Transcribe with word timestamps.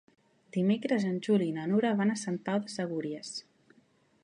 Dimecres 0.55 1.05
en 1.09 1.19
Juli 1.27 1.51
i 1.51 1.55
na 1.59 1.67
Nura 1.73 1.93
van 2.01 2.13
a 2.13 2.17
Sant 2.23 2.41
Pau 2.49 2.65
de 2.65 2.75
Segúries. 2.79 3.37